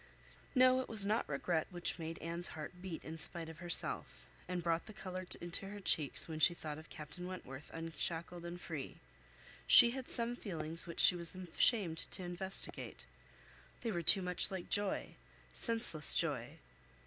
[0.55, 4.63] No, it was not regret which made Anne's heart beat in spite of herself, and
[4.63, 8.97] brought the colour into her cheeks when she thought of Captain Wentworth unshackled and free.
[9.67, 13.05] She had some feelings which she was ashamed to investigate.
[13.81, 15.13] They were too much like joy,
[15.53, 16.57] senseless joy!